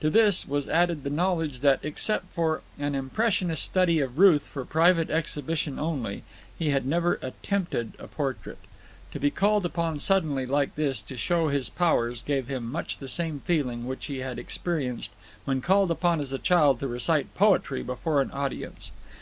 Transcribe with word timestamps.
To 0.00 0.08
this 0.08 0.48
was 0.48 0.66
added 0.66 1.04
the 1.04 1.10
knowledge 1.10 1.60
that, 1.60 1.78
except 1.82 2.32
for 2.32 2.62
an 2.78 2.94
impressionist 2.94 3.62
study 3.62 4.00
of 4.00 4.18
Ruth 4.18 4.44
for 4.46 4.64
private 4.64 5.10
exhibition 5.10 5.78
only, 5.78 6.22
he 6.58 6.70
had 6.70 6.86
never 6.86 7.18
attempted 7.20 7.92
a 7.98 8.06
portrait. 8.08 8.56
To 9.12 9.20
be 9.20 9.30
called 9.30 9.66
upon 9.66 9.98
suddenly 9.98 10.46
like 10.46 10.74
this 10.76 11.02
to 11.02 11.18
show 11.18 11.48
his 11.48 11.68
powers 11.68 12.22
gave 12.22 12.48
him 12.48 12.66
much 12.72 12.96
the 12.96 13.08
same 13.08 13.40
feeling 13.40 13.84
which 13.84 14.06
he 14.06 14.20
had 14.20 14.38
experienced 14.38 15.10
when 15.44 15.60
called 15.60 15.90
upon 15.90 16.18
as 16.18 16.32
a 16.32 16.38
child 16.38 16.80
to 16.80 16.88
recite 16.88 17.34
poetry 17.34 17.82
before 17.82 18.22
an 18.22 18.30
audience. 18.30 18.90